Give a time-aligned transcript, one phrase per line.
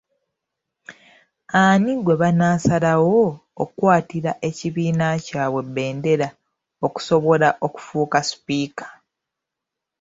[1.61, 3.21] Ani gwe banaasalawo
[3.61, 6.27] okukwatira ekibiina kyabwe bbendera
[6.85, 8.85] okusobola okufuuka Sipiika.